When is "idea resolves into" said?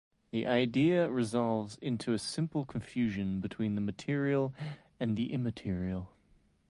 0.47-2.11